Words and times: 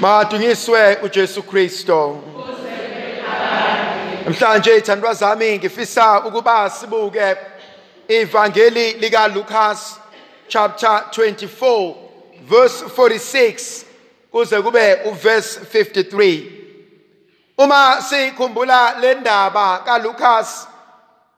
Madunyiswe 0.00 0.98
uJesu 1.02 1.42
Kristo. 1.42 2.22
Namhlanje 4.24 4.76
ithandwa 4.76 5.14
zami 5.14 5.58
ngifisa 5.58 6.20
ukuba 6.24 6.70
sibuke 6.70 7.36
ivangeli 8.08 8.92
lika 8.92 9.28
Lucas 9.28 10.00
chapter 10.48 11.04
24 11.10 11.94
verse 12.40 12.84
46 12.84 13.84
kuze 14.32 14.62
kube 14.62 14.94
uverse 15.04 15.60
53. 15.60 16.42
Uma 17.58 18.02
sikhumbula 18.02 18.94
le 19.00 19.14
ndaba 19.14 19.78
kaLucas 19.78 20.68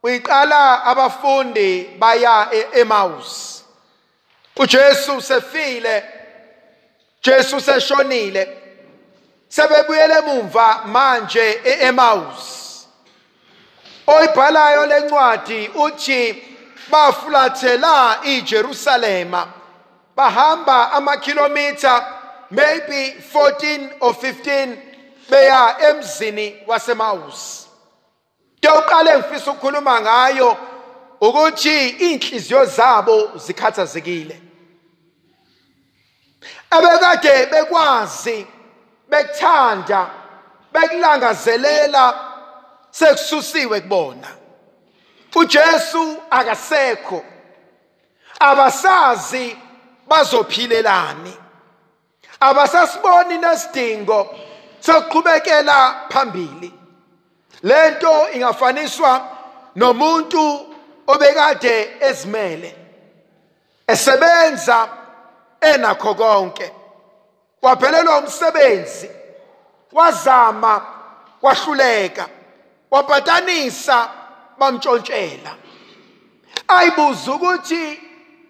uyiqala 0.03 0.85
abafundi 0.85 1.91
baya 1.99 2.49
eEmmaus. 2.53 3.65
uJesu 4.57 5.23
sefile 5.23 6.20
Jesu 7.23 7.61
seshonile. 7.61 8.57
Sebebuyele 9.49 10.15
emuva 10.19 10.85
manje 10.87 11.61
eEmmaus 11.65 12.87
oyibhalayo 14.07 14.87
lencwadi 14.87 15.71
uthi 15.75 16.43
bafulathela 16.91 18.19
iJerusalema. 18.25 19.47
Bahamba 20.17 20.93
amakhilometha 20.93 22.07
maybe 22.51 23.15
14 23.33 23.91
or 24.01 24.13
15 24.15 24.77
beya 25.31 25.77
emzini 25.81 26.63
waseMawus 26.67 27.67
Ntoqale 28.63 29.19
ngifisa 29.19 29.51
ukukhuluma 29.51 30.01
ngayo 30.01 30.57
ukuthi 31.21 31.89
inhliziyo 31.89 32.65
zabo 32.65 33.31
zikhathazekile. 33.37 34.41
Abekade 36.71 37.47
bekwazi 37.47 38.47
bekuthanda 39.09 40.11
bekulangazelela 40.73 42.15
sekususiwe 42.91 43.81
kubona. 43.81 44.29
uJesu 45.35 46.17
akasekho. 46.31 47.25
Abasazi 48.41 49.57
bazophilelani. 50.09 51.37
Abasasiboni 52.41 53.39
nesidingo 53.39 54.35
sokuqhubekela 54.81 56.07
phambili. 56.09 56.75
Lento 57.63 58.31
ingafaniswa 58.33 59.29
nomuntu 59.77 60.67
obekade 61.07 61.97
ezimele 62.01 62.77
esebenza 63.87 64.89
enakho 65.61 66.15
konke. 66.15 66.73
Waphelelwa 67.63 68.19
umsebenzi 68.19 69.11
wazama 69.93 70.87
kwahluleka 71.41 72.29
wapatanisa 72.91 74.09
bamtshontshela 74.59 75.57
ayibuza 76.69 77.33
ukuthi 77.33 78.01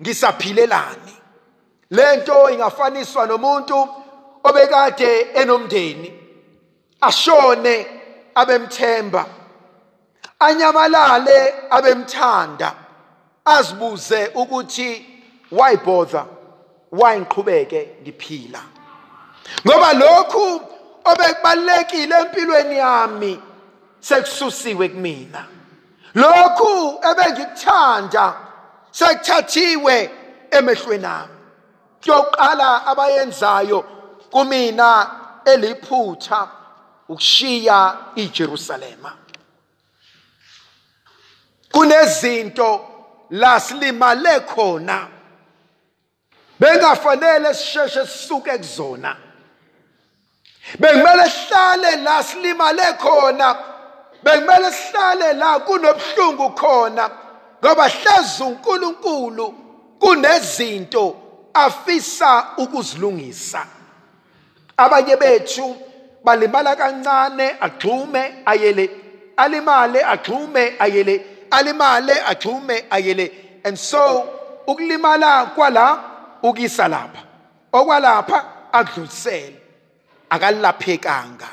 ngisaphilelani? 0.02 1.16
Lento 1.90 2.50
ingafaniswa 2.50 3.26
nomuntu 3.26 3.88
obekade 4.44 5.20
enomndeni 5.34 6.20
ashone 7.00 7.86
abemthemba 8.34 9.26
anyamalale 10.38 11.54
abemthanda 11.70 12.74
azibuze 13.44 14.30
ukuthi 14.34 15.06
why 15.50 15.76
bother? 15.76 16.24
Why 16.90 17.20
ngiqhubeke 17.20 17.88
ngiphila 18.02 18.62
ngoba 19.66 19.92
lokhu 19.92 20.60
obekubalekile 21.04 22.14
empilweni 22.20 22.76
yami 22.78 23.40
sekususiwe 24.00 24.88
kumina. 24.88 25.46
Lokhu 26.14 27.00
ebengikuthanda 27.10 28.34
sekuthathiwe 28.90 30.10
emehlweni 30.50 31.06
ami. 31.06 31.34
Yokuqala 32.04 32.86
abayenzayo 32.86 33.80
kumina 34.30 35.10
eliphutha 35.44 36.48
ukushiya 37.08 37.96
iJerusalema. 38.14 39.12
Kunezinto 41.72 42.80
la 43.30 43.60
silimale 43.60 44.40
khona. 44.40 45.08
Bengafanele 46.60 47.54
sisheshe 47.54 48.06
sisuke 48.06 48.58
kuzona. 48.58 49.16
Bekumele 50.78 51.30
sihlale 51.30 51.96
la 51.96 52.22
silimale 52.22 52.82
khona. 52.98 53.56
Bekumele 54.22 54.72
sihlale 54.72 55.32
la 55.32 55.58
kunobuhlungu 55.58 56.50
khona. 56.50 57.10
Ngoba 57.64 57.88
hlezi 57.88 58.42
uNkulunkulu 58.42 59.54
kunezinto 59.98 61.16
afisa 61.54 62.46
ukuzilungisa. 62.56 63.66
Abanye 64.76 65.16
bethu 65.16 65.76
balimala 66.24 66.76
kancane 66.76 67.56
agxume 67.60 68.42
ayele. 68.46 68.90
Alimale 69.36 70.04
agxume 70.04 70.74
ayele. 70.78 71.26
Alimale 71.50 72.14
agxume 72.26 72.84
ayele. 72.90 73.32
And 73.64 73.78
so 73.78 74.28
ukulimala 74.66 75.46
kwala 75.54 76.09
ukisa 76.42 76.88
lapha 76.88 77.22
okwalapha 77.72 78.44
akudlulisele 78.72 79.60
akalaphekanga. 80.30 81.48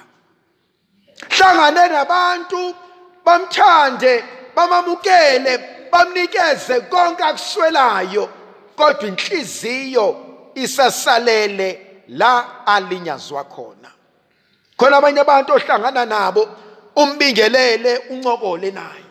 Hlangane 1.30 1.88
nabantu 1.88 2.75
bamthande 3.25 4.24
bamamukele 4.56 5.59
bamnikeze 5.92 6.81
konke 6.81 7.24
akuswelayo 7.24 8.30
kodwa 8.75 9.08
inhliziyo 9.08 10.25
isasalele 10.56 11.88
la 12.08 12.66
alinyazwa 12.66 13.44
khona. 13.44 13.92
Khona 14.78 14.98
abanye 14.98 15.19
abantu 15.19 15.54
ohlangana 15.54 16.06
nabo 16.06 16.48
umbingelele 16.96 17.98
uncokole 18.09 18.72
naye. 18.72 19.06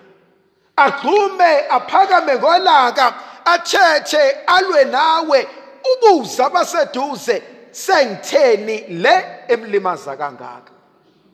Agqume 0.76 1.68
aphakame 1.70 2.34
ngolaka 2.38 3.14
athethe 3.44 4.30
alwe 4.46 4.84
nawe 4.84 5.48
ubuza 5.92 6.46
abaseduze 6.46 7.42
sengitheni 7.70 8.84
le 8.88 9.44
emlimaza 9.48 10.16
kangaka? 10.16 10.72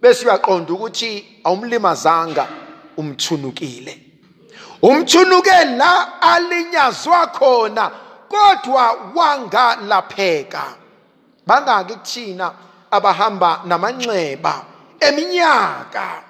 Bese 0.00 0.24
uyaqonda 0.26 0.72
ukuthi 0.72 1.40
awumlimazanga 1.44 2.46
umthunukile. 2.96 3.98
Umthunuke 4.82 5.64
la 5.76 6.22
alinyazwa 6.22 7.26
khona 7.26 7.91
kodwa 8.28 8.96
wangalapheka. 9.14 10.64
Bangaki 11.46 11.94
kuthina 11.94 12.52
abahamba 12.91 13.60
namanxeba 13.64 14.64
eminyaka. 15.00 16.22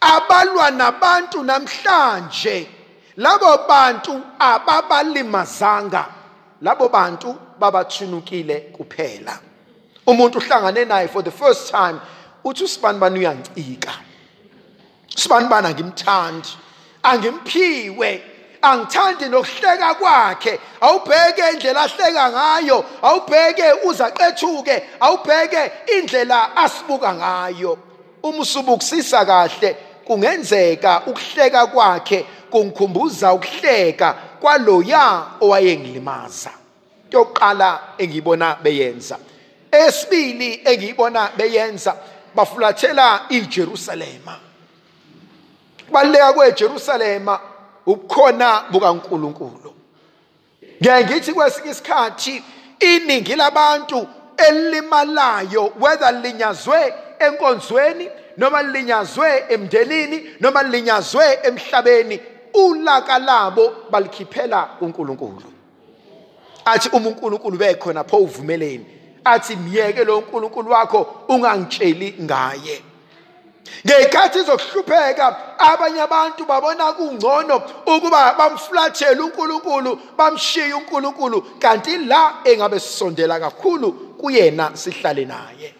Abalwa 0.00 0.70
nabantu 0.70 1.42
namhlanje 1.42 2.70
labo 3.16 3.66
bantu 3.68 4.22
ababalimazanga. 4.38 6.15
Labo 6.62 6.88
bantu 6.88 7.36
babathunukile 7.58 8.60
kuphela. 8.72 9.38
Umuntu 10.06 10.38
uhlangane 10.38 10.84
naye 10.84 11.08
for 11.08 11.22
the 11.22 11.30
first 11.30 11.70
time 11.70 12.00
uthi 12.44 12.64
usibani 12.64 12.98
bani 12.98 13.18
uyancika. 13.18 13.92
Sibani 15.16 15.48
bani 15.48 15.66
angimthandi 15.66 16.48
angimphiwe 17.02 18.22
angithandi 18.62 19.24
nokuhleka 19.28 19.94
kwakhe. 19.94 20.60
Awubheke 20.80 21.42
indlela 21.52 21.82
ahleka 21.82 22.30
ngayo 22.30 22.84
awubheke 23.02 23.72
uzaqethuke 23.84 24.82
awubheke 25.00 25.72
indlela 25.98 26.56
asibuka 26.56 27.14
ngayo. 27.14 27.78
Uma 28.22 28.38
usubukisisa 28.38 29.24
kahle 29.24 29.76
kungenzeka 30.04 31.02
ukuhleka 31.06 31.66
kwakhe 31.66 32.26
kungikhumbuza 32.50 33.32
ukuhleka 33.32 34.14
kwaloya 34.40 35.26
owayengilimaza. 35.40 36.50
Yokuqala 37.10 37.80
engiyibona 37.98 38.56
beyenza. 38.62 39.18
Esibili 39.70 40.60
engiyibona 40.64 41.30
beyenza 41.36 41.96
bafulathela 42.34 43.20
iJerusalema. 43.28 44.36
Kubaleka 45.86 46.32
kweJerusalema 46.32 47.40
ukukhona 47.86 48.62
bukaNkuluNkulu. 48.70 49.74
Ngeke 50.82 51.04
ngithi 51.04 51.32
kwesinye 51.32 51.70
isikhathi 51.70 52.42
iningi 52.80 53.34
labantu 53.36 54.08
elimalayo 54.36 55.72
whether 55.80 56.12
linyazwe 56.12 56.94
enkonzweni 57.18 58.08
noma 58.36 58.62
linyazwe 58.62 59.44
emndenini 59.48 60.30
noma 60.40 60.62
linyazwe 60.62 61.38
emhlabeni 61.42 62.20
ulaka 62.56 63.18
labo 63.18 63.72
balikhiphela 63.90 64.62
kuNkulunkulu 64.78 65.56
athi 66.66 66.88
uma 66.92 67.08
uNkulunkulu 67.08 67.58
bekhona 67.58 68.04
pho 68.04 68.16
uvumeleni. 68.18 68.86
Athi 69.24 69.56
myeke 69.56 70.04
lo 70.04 70.20
nkulunkulu 70.20 70.70
wakho 70.70 71.06
ungangitsheli 71.28 72.14
ngaye. 72.20 72.82
Ngekhathi 73.86 74.42
zokuhlupheka 74.42 75.36
abanye 75.58 76.00
abantu 76.00 76.44
babona 76.44 76.92
kungcono 76.92 77.62
ukuba 77.86 78.34
bamflathele 78.38 79.20
uNkulunkulu 79.20 79.98
bamshiye 80.16 80.74
uNkulunkulu 80.74 81.42
kanti 81.58 81.98
la 81.98 82.34
engabe 82.44 82.80
sisondela 82.80 83.40
kakhulu 83.40 83.92
kuyena 83.92 84.76
sihlale 84.76 85.24
naye. 85.24 85.74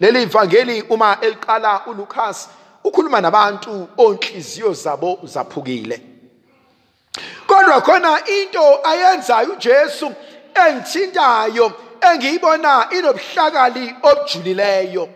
Leli 0.00 0.22
ivangeli 0.22 0.82
uma 0.82 1.18
eliqala 1.20 1.86
uLukas 1.86 2.48
ukhuluma 2.84 3.20
nabantu 3.20 3.88
onhliziyo 3.98 4.72
zabo 4.72 5.18
zaphukile. 5.24 6.02
Kodwa 7.46 7.80
khona 7.80 8.20
into 8.26 8.86
ayenzayo 8.86 9.52
uJesu 9.52 10.12
engithintayo 10.54 11.72
engiyibona 12.00 12.88
inobuhlakali 12.90 13.94
obujulileyo 14.02 15.08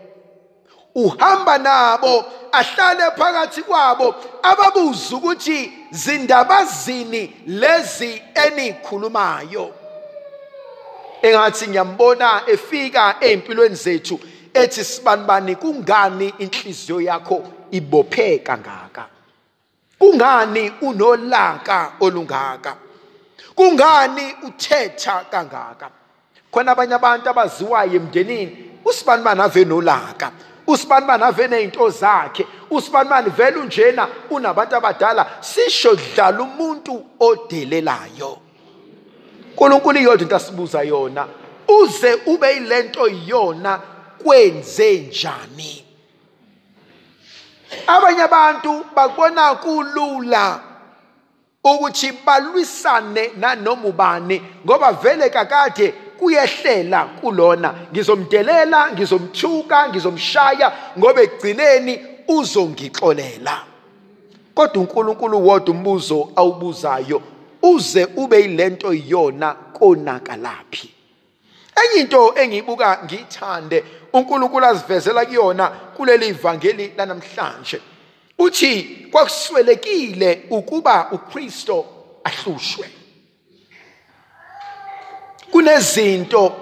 uhamba 0.95 1.57
nabo 1.57 2.25
ahlale 2.51 3.11
phakathi 3.11 3.61
kwabo 3.63 4.15
ababuza 4.43 5.15
ukuthi 5.15 5.71
zindabazini 5.91 7.35
lezi 7.47 8.21
enikhulumayo. 8.33 9.73
Engathi 11.21 11.67
ngiyambona 11.67 12.41
efika 12.47 13.15
empilweni 13.19 13.75
zethu 13.75 14.19
ethi 14.53 14.83
sibanibani 14.83 15.55
kungani 15.55 16.33
inhliziyo 16.39 17.01
yakho 17.01 17.43
ibophe 17.71 18.39
kangaka? 18.39 19.05
Kungani 19.99 20.71
unolaka 20.81 21.91
olungaka? 21.99 22.75
Kungani 23.55 24.35
uthetha 24.47 25.25
kangaka? 25.31 25.89
Khona 26.51 26.71
abanye 26.71 26.93
abantu 26.93 27.29
abaziwayo 27.29 27.93
emndenini 27.95 28.71
usibanibani 28.85 29.41
ave 29.41 29.65
nolaka? 29.65 30.31
Usibanibani 30.67 31.23
ave 31.23 31.47
nezinto 31.47 31.89
zakhe? 31.89 32.47
Usibanibani 32.69 33.29
vele 33.29 33.57
unjena 33.57 34.07
unabantu 34.29 34.75
abadala? 34.75 35.27
Sisho 35.39 35.95
dlala 35.95 36.43
umuntu 36.43 37.05
odelelayo. 37.19 38.37
uNkulunkulu 39.57 39.99
iyodwa 39.99 40.21
into 40.21 40.35
asibuza 40.35 40.81
yona 40.83 41.27
uze 41.67 42.13
ube 42.25 42.53
yilento 42.53 43.07
iyona 43.07 43.81
kwenze 44.23 44.97
njani? 44.97 45.86
Abanye 47.87 48.21
abantu 48.21 48.85
bakubona 48.95 49.55
kulula 49.55 50.59
ukuthi 51.63 52.11
balwisane 52.25 53.31
nanoma 53.39 53.87
ubani 53.87 54.41
ngoba 54.65 54.91
vele 54.91 55.29
kakade 55.29 55.93
kuyehlela 56.19 57.05
kulona. 57.21 57.73
Ngizomdelela 57.91 58.91
ngizomthuka 58.91 59.89
ngizomshaya 59.89 60.71
ngoba 60.97 61.21
ekugcineni 61.21 61.99
uzongixolela. 62.27 63.63
Kodwa 64.55 64.81
uNkulunkulu 64.81 65.47
wodwa 65.47 65.75
umbuzo 65.75 66.29
awubuzayo 66.35 67.21
uze 67.61 68.05
ube 68.15 68.41
yilento 68.41 68.93
iyona 68.93 69.53
konakalaphi 69.53 70.96
enye 71.83 72.01
into 72.01 72.33
engiyibuka 72.35 72.99
ngiyithande 73.05 73.83
uNkulunkulu 74.13 74.65
azivezela 74.65 75.25
kuyona 75.25 75.67
kuleli 75.69 76.27
ivangeli 76.27 76.93
lanamhlanje. 76.97 77.81
Uthi 78.39 79.07
kwakuswelekile 79.11 80.43
ukuba 80.49 81.07
uKristo 81.11 81.85
ahlushwe. 82.23 82.89
Kunezinto 85.51 86.55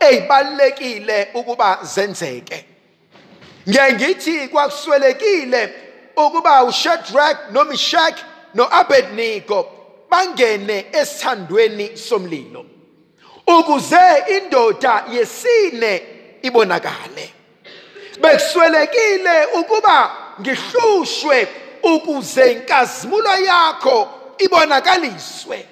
ezibalekile 0.00 1.28
ukuba 1.34 1.78
zenzeke. 1.82 2.64
Ngiye 3.68 3.92
ngithi 3.92 4.48
kwakuswelekile 4.48 5.74
ukuba 6.16 6.64
uShadrach 6.64 7.38
noMeshach 7.50 8.18
noAbednego 8.54 9.66
bangene 10.10 10.86
esithandweni 10.92 11.96
somlilo. 11.96 12.64
Ukuze 13.58 14.24
indoda 14.36 15.04
yesine 15.12 16.02
ibonakale. 16.42 17.32
Bekuswelekile 18.20 19.46
ukuba 19.60 20.10
ngihlushwe 20.40 21.48
ukuze 21.82 22.52
inkazimulo 22.52 23.36
yakho 23.36 24.08
ibonakaliswe. 24.38 25.66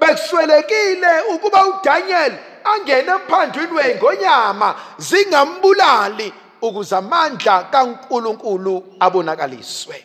Bekuswelekile 0.00 1.20
ukuba 1.34 1.66
uDaniel 1.66 2.32
angene 2.64 3.12
emphandweni 3.12 3.72
wengonyama 3.72 4.74
zingambulali 4.98 6.32
ukuze 6.62 6.96
amandla 6.96 7.64
kaNkuluNkulu 7.64 8.96
abonakaliswe. 9.00 10.04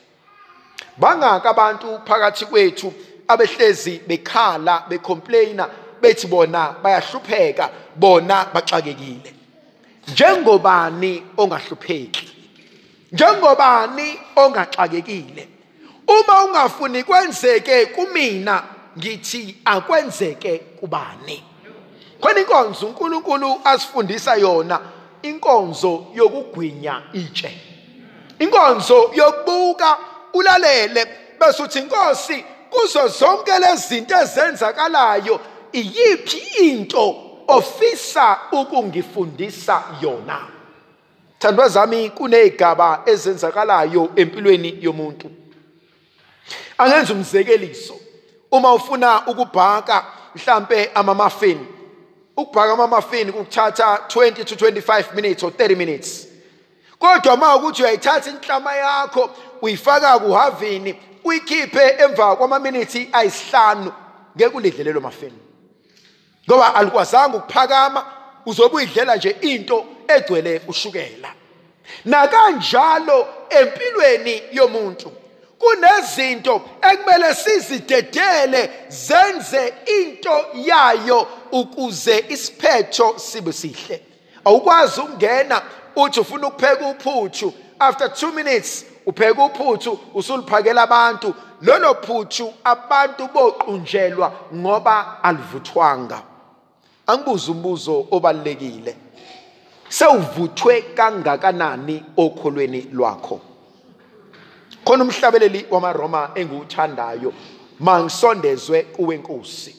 Bangaka 0.98 1.50
abantu 1.50 2.00
phakathi 2.06 2.46
kwethu 2.46 2.94
abehlezi 3.28 4.02
bekhala 4.08 4.84
becomplaina 4.90 5.70
bethi 6.02 6.28
bona 6.28 6.76
bayahlupheka 6.84 7.70
bona 7.96 8.46
baxakekile. 8.54 9.34
Njengobani 10.08 11.24
ongahlupheki? 11.38 12.30
Njengobani 13.12 14.20
ongaxakekile? 14.36 15.48
Uma 16.08 16.44
ungafuni 16.44 17.04
kwenzeke 17.04 17.86
kumina 17.86 18.64
ngithi 18.98 19.58
akwenzeke 19.66 20.58
kubani? 20.58 21.44
Khona 22.22 22.40
inkonzo 22.40 22.88
uNkulunkulu 22.88 23.62
asifundisa 23.64 24.36
yona 24.36 24.80
inkonzo 25.22 26.06
yokugwinya 26.16 27.02
itshe. 27.14 27.62
Inkonzo 28.40 29.12
yokubuka 29.14 29.98
ulalele 30.34 31.08
bese 31.40 31.64
uthi 31.64 31.80
inkosi 31.80 32.46
kuzo 32.70 33.08
zonke 33.08 33.60
lezi 33.60 33.88
zinto 33.88 34.16
ezenzakalayo 34.16 35.40
iyiphi 35.80 36.70
into 36.70 37.16
ofisa 37.48 38.40
ukungifundisa 38.52 39.84
yona? 40.02 40.48
Thandwa 41.40 41.70
zami 41.70 42.10
kunezigaba 42.10 43.04
ezenzakalayo 43.06 44.10
empilweni 44.16 44.78
yomuntu. 44.82 45.32
Angenza 46.78 47.14
umzekeliso. 47.14 47.96
Uma 48.52 48.74
ufuna 48.74 49.28
ukubhaka 49.28 50.06
mhlambe 50.36 50.92
ama 50.96 51.14
muffin 51.14 51.66
ukubhaka 52.38 52.74
ama 52.74 52.88
muffin 52.88 53.32
kuthatha 53.32 54.00
20 54.08 54.46
to 54.46 54.56
25 54.56 55.16
minutes 55.16 55.44
or 55.44 55.52
30 55.52 55.76
minutes. 55.76 56.28
Kodwa 57.00 57.34
uma 57.34 57.56
ukuthi 57.56 57.84
uyayithatha 57.84 58.30
inhlama 58.30 58.76
yakho 58.76 59.30
uyifaka 59.62 60.20
kuhavini 60.20 60.96
uyikhiphe 61.24 61.96
emva 62.00 62.36
kwamaminithi 62.36 63.10
ayisihlanu 63.14 63.92
ngeke 64.38 64.58
ulidlele 64.58 64.94
lo 64.94 65.02
muffin. 65.02 65.47
Ngoba 66.50 66.76
alikwazanga 66.76 67.38
ukuphakama 67.38 68.06
uzobe 68.46 68.76
uyidlela 68.76 69.16
nje 69.16 69.30
into 69.42 69.86
egcwele 70.08 70.62
ushukela. 70.68 71.30
Nakanjalo 72.06 73.28
empilweni 73.50 74.42
yomuntu 74.52 75.12
kunezinto 75.60 76.62
ekumele 76.92 77.36
sizidedele 77.36 78.70
zenze 78.88 79.74
into 79.86 80.46
yayo 80.54 81.28
ukuze 81.52 82.26
isiphetho 82.30 83.20
sibe 83.20 83.54
sihle. 83.54 84.02
Awukwazi 84.46 85.02
ukungena 85.02 85.62
uthi 85.96 86.20
ufuna 86.20 86.48
ukupheka 86.48 86.88
uphuthu 86.88 87.54
after 87.80 88.08
2 88.08 88.34
minutes 88.34 88.86
upheka 89.06 89.44
uphuthu 89.44 90.00
usuliphakela 90.14 90.82
abantu. 90.84 91.34
Lolo 91.62 91.96
phuthu 91.96 92.54
abantu 92.64 93.28
boqunjelwa 93.28 94.32
ngoba 94.56 95.24
alivuthwanga 95.24 96.22
angibuza 97.08 97.52
umbuzo 97.52 98.08
obalekile 98.12 98.96
sewuvuthwe 99.90 100.82
kangakanani 100.82 102.04
okholweni 102.18 102.82
lwakho? 102.92 103.42
Khona 104.86 105.04
umhlabeleli 105.04 105.66
wamaRoma 105.70 106.32
engiwuthandayo 106.36 107.34
mangisondezwe 107.80 108.84
kuwenkosi 108.84 109.76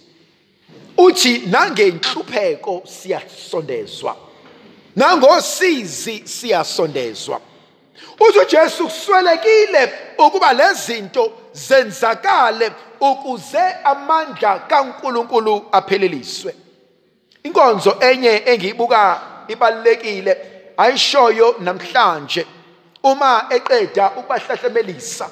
uthi 0.99 1.39
nangenhlupheko 1.39 2.83
siyasondezwa 2.87 4.17
nangosizi 4.97 6.23
siyasondezwa. 6.25 7.41
Uthi 8.21 8.39
uJesu 8.39 8.85
kuswelekile 8.85 9.93
ukuba 10.19 10.53
lezinto 10.53 11.33
zenzakale 11.53 12.73
ukuze 13.01 13.59
amandla 13.85 14.59
kaNkuluNkulu 14.59 15.67
apheleliswe 15.73 16.55
inkonzo 17.43 17.97
enye 18.01 18.43
engiyibuka 18.47 19.21
ibalekile 19.49 20.37
ayishoyo 20.77 21.57
namhlanje 21.61 22.47
uma 23.03 23.47
eqeda 23.51 24.11
ukubahlahlemelisa 24.17 25.31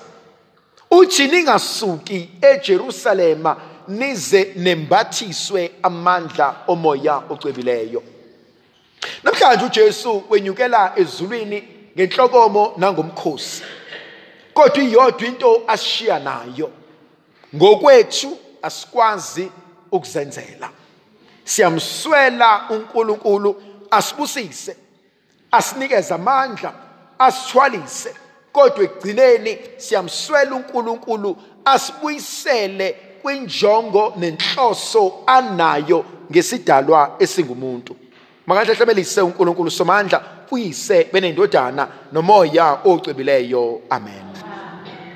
uthi 0.90 1.26
ningasuki 1.26 2.30
eJerusalema 2.42 3.56
nize 3.88 4.52
nembathiswe 4.56 5.70
amandla 5.82 6.56
omoya 6.68 7.22
ocwebileyo 7.30 8.02
namhlanje 9.24 9.64
uJesu 9.64 10.22
wenyukela 10.30 10.92
ezulwini 10.96 11.68
ngenhlokomo 11.96 12.74
nangomkhosi 12.76 13.62
kodwa 14.54 14.82
iyodwa 14.82 15.26
into 15.26 15.62
asishiya 15.68 16.18
nayo 16.18 16.70
ngokwethu 17.54 18.38
asikwazi 18.62 19.50
ukuzenzela. 19.92 20.70
Siyamswela 21.46 22.64
uNkulunkulu 22.70 23.62
asibusise 23.90 24.76
asinikeze 25.52 26.14
amandla 26.14 26.72
asithwalise. 27.18 28.14
Kodwa 28.52 28.84
ekugcineni 28.84 29.58
siyamswela 29.76 30.54
uNkulunkulu 30.56 31.36
asibuyisele 31.64 32.96
kwinjongo 33.22 34.14
nenhloso 34.16 35.12
anayo 35.26 36.04
ngesidalwa 36.30 37.16
esingumuntu. 37.18 37.96
Makahlehlebelise 38.46 39.20
uNkulunkulu 39.20 39.70
somandla 39.70 40.22
uyise 40.50 41.08
benendodana 41.12 41.88
nomoya 42.12 42.78
ocwebileyo. 42.84 43.80
Amen. 43.90 44.25